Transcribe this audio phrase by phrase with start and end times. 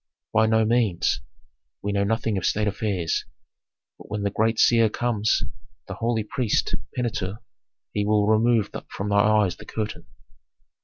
[0.33, 1.21] "By no means.
[1.83, 3.23] We know nothing of state affairs.
[3.99, 5.43] But when the great seer comes,
[5.87, 7.37] the holy priest Pentuer,
[7.93, 10.07] he will remove from thy eyes the curtain."